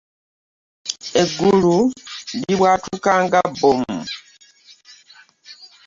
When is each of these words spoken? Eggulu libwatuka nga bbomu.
Eggulu 1.21 1.75
libwatuka 2.41 3.11
nga 3.25 3.39
bbomu. 3.49 3.99